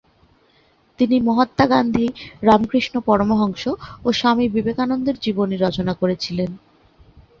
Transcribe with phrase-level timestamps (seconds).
[0.99, 2.05] তিনি মহাত্মা গান্ধী,
[2.43, 3.63] রামকৃষ্ণ পরমহংস
[4.05, 6.51] ও স্বামী বিবেকানন্দের জীবনী রচনা করেছিলেন।